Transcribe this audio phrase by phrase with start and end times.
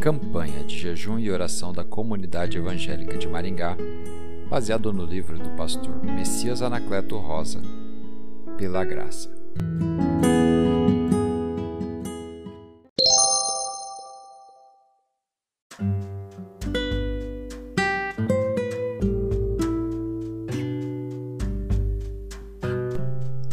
[0.00, 3.76] Campanha de jejum e oração da Comunidade Evangélica de Maringá,
[4.48, 7.60] baseado no livro do pastor Messias Anacleto Rosa,
[8.56, 9.28] Pela Graça.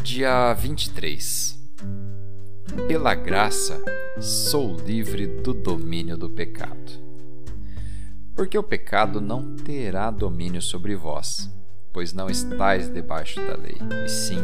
[0.03, 1.59] Dia 23
[2.87, 3.83] Pela graça,
[4.19, 7.03] sou livre do domínio do pecado.
[8.33, 11.49] Porque o pecado não terá domínio sobre vós,
[11.91, 14.39] pois não estáis debaixo da lei, e sim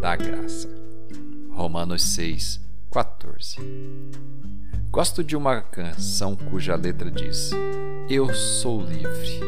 [0.00, 0.68] da graça.
[1.50, 2.60] Romanos 6,
[2.90, 3.56] 14
[4.90, 7.50] Gosto de uma canção cuja letra diz:
[8.08, 9.40] Eu sou livre.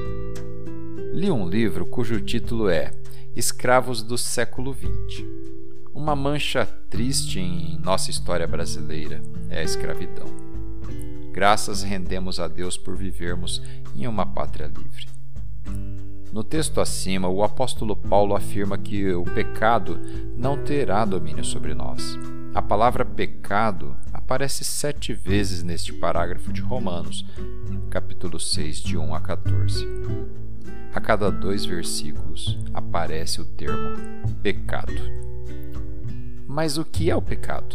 [1.13, 2.93] Li um livro cujo título é
[3.35, 5.42] Escravos do século XX.
[6.03, 10.27] Uma mancha triste em nossa história brasileira é a escravidão.
[11.31, 13.63] Graças rendemos a Deus por vivermos
[13.95, 15.07] em uma pátria livre.
[16.33, 19.97] No texto acima, o apóstolo Paulo afirma que o pecado
[20.37, 22.19] não terá domínio sobre nós.
[22.53, 27.25] A palavra pecado aparece sete vezes neste parágrafo de Romanos,
[27.91, 29.87] capítulo 6, de 1 a 14.
[30.93, 35.32] A cada dois versículos aparece o termo pecado.
[36.53, 37.75] Mas o que é o pecado?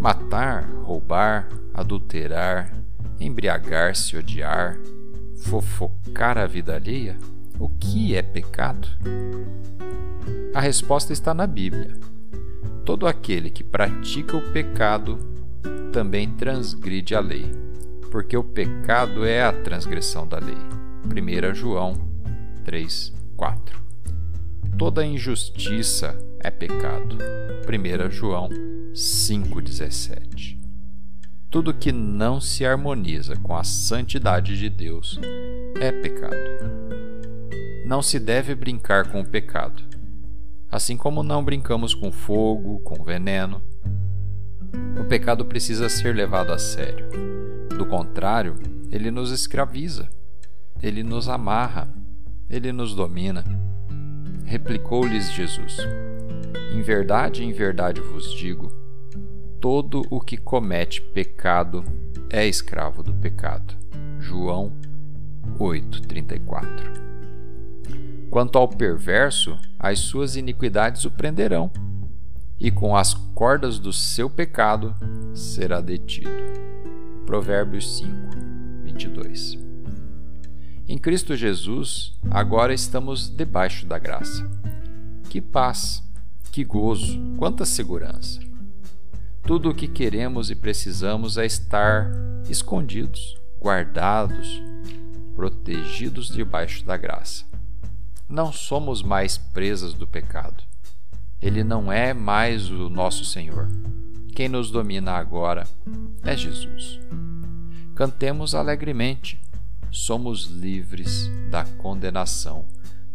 [0.00, 2.72] Matar, roubar, adulterar,
[3.18, 4.78] embriagar-se, odiar,
[5.42, 7.18] fofocar a vida alheia?
[7.58, 8.86] O que é pecado?
[10.54, 11.98] A resposta está na Bíblia.
[12.84, 15.18] Todo aquele que pratica o pecado
[15.92, 17.50] também transgride a lei,
[18.12, 20.54] porque o pecado é a transgressão da lei.
[21.04, 21.94] 1 João
[22.64, 23.89] 3, 4.
[24.80, 27.18] Toda injustiça é pecado.
[27.68, 28.48] 1 João
[28.94, 30.58] 5,17.
[31.50, 35.20] Tudo que não se harmoniza com a santidade de Deus
[35.78, 36.34] é pecado.
[37.84, 39.82] Não se deve brincar com o pecado,
[40.72, 43.60] assim como não brincamos com fogo, com veneno.
[44.98, 47.06] O pecado precisa ser levado a sério.
[47.76, 48.56] Do contrário,
[48.90, 50.08] ele nos escraviza.
[50.82, 51.86] Ele nos amarra,
[52.48, 53.44] ele nos domina.
[54.44, 55.76] Replicou-lhes Jesus:
[56.72, 58.72] Em verdade, em verdade vos digo:
[59.60, 61.84] todo o que comete pecado
[62.30, 63.74] é escravo do pecado.
[64.18, 64.72] João
[65.58, 66.68] 8:34.
[68.30, 71.70] Quanto ao perverso, as suas iniquidades o prenderão,
[72.58, 74.94] e com as cordas do seu pecado
[75.34, 76.30] será detido.
[77.26, 78.12] Provérbios 5,
[78.84, 79.69] 22.
[80.90, 84.44] Em Cristo Jesus, agora estamos debaixo da graça.
[85.28, 86.02] Que paz,
[86.50, 88.40] que gozo, quanta segurança!
[89.44, 92.10] Tudo o que queremos e precisamos é estar
[92.48, 94.60] escondidos, guardados,
[95.36, 97.44] protegidos debaixo da graça.
[98.28, 100.64] Não somos mais presas do pecado.
[101.40, 103.68] Ele não é mais o nosso Senhor.
[104.34, 105.68] Quem nos domina agora
[106.24, 106.98] é Jesus.
[107.94, 109.38] Cantemos alegremente
[109.90, 112.66] somos livres da condenação,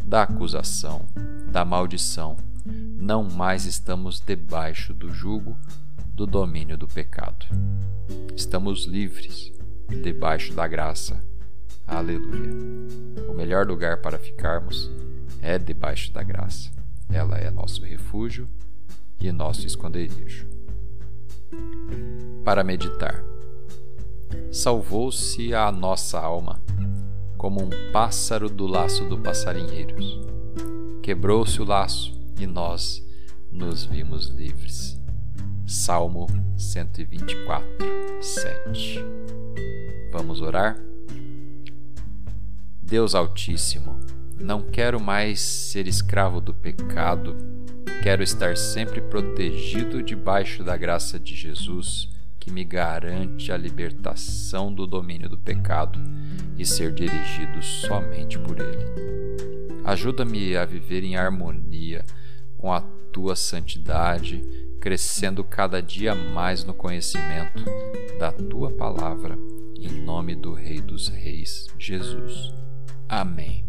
[0.03, 1.05] da acusação,
[1.51, 2.37] da maldição.
[2.65, 5.57] Não mais estamos debaixo do jugo
[6.13, 7.45] do domínio do pecado.
[8.35, 9.51] Estamos livres
[10.03, 11.19] debaixo da graça.
[11.87, 12.51] Aleluia.
[13.29, 14.89] O melhor lugar para ficarmos
[15.41, 16.71] é debaixo da graça.
[17.09, 18.47] Ela é nosso refúgio
[19.19, 20.47] e nosso esconderijo.
[22.43, 23.23] Para meditar
[24.55, 26.61] salvou-se a nossa alma,
[27.38, 30.17] como um pássaro do laço do passarinheiros.
[31.03, 33.05] Quebrou-se o laço e nós
[33.51, 34.97] nos vimos livres.
[35.67, 36.25] Salmo
[36.57, 37.67] 124,
[38.21, 39.03] 7.
[40.13, 40.79] Vamos orar?
[42.81, 43.99] Deus Altíssimo,
[44.39, 47.35] não quero mais ser escravo do pecado,
[48.01, 52.15] quero estar sempre protegido debaixo da graça de Jesus
[52.45, 55.99] que me garante a libertação do domínio do pecado
[56.55, 58.85] e ser dirigido somente por Ele.
[59.83, 62.05] Ajuda-me a viver em harmonia
[62.55, 62.81] com a
[63.11, 64.43] tua santidade,
[64.79, 67.65] crescendo cada dia mais no conhecimento
[68.19, 69.35] da tua palavra,
[69.79, 72.53] em nome do Rei dos Reis, Jesus.
[73.09, 73.65] Amém.